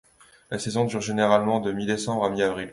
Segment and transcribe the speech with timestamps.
[0.49, 2.69] La saison dure généralement de mi-décembre à mi avril.